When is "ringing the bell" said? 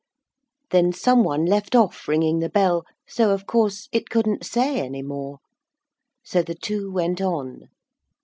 2.07-2.85